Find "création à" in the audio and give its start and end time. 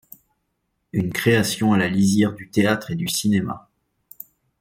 1.13-1.77